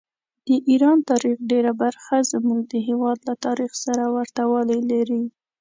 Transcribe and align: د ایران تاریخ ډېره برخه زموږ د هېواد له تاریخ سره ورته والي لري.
د 0.47 0.49
ایران 0.69 0.97
تاریخ 1.09 1.35
ډېره 1.51 1.71
برخه 1.81 2.15
زموږ 2.31 2.59
د 2.71 2.75
هېواد 2.87 3.17
له 3.27 3.33
تاریخ 3.45 3.71
سره 3.85 4.03
ورته 4.15 4.41
والي 4.51 4.79
لري. 4.91 5.23